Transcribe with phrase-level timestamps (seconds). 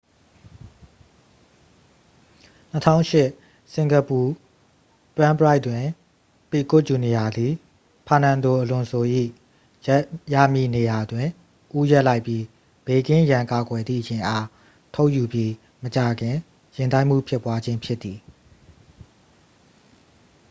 [2.73, 4.19] 2008 စင်ကာပူ
[5.15, 5.83] ဂရန်းပရိုက်တွင်
[6.49, 7.51] ပီကွတ် ဂျူနီယာသည်
[8.07, 9.03] ဖာနန်ဒိုအလွန်ဆို၏
[9.85, 10.03] ရပ်
[10.33, 11.27] ရမည့်နေရာတွင်
[11.79, 12.43] ဦးရပ်လိုက်ပြီး
[12.85, 14.45] ဘေးကင်းရန်ကာကွယ်သည့် ယာဉ်အား
[14.95, 15.51] ထုတ်ယူပြီး
[15.83, 16.35] မကြာခင်
[16.77, 18.19] ယာဉ်တိုက်မှုဖြစ်ပွားခြင်း ဖြစ်သည်